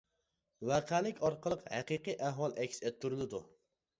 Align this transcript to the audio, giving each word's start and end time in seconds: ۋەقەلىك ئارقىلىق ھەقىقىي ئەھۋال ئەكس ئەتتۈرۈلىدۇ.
ۋەقەلىك 0.69 1.19
ئارقىلىق 1.27 1.61
ھەقىقىي 1.75 2.17
ئەھۋال 2.29 2.57
ئەكس 2.63 2.83
ئەتتۈرۈلىدۇ. 2.87 3.45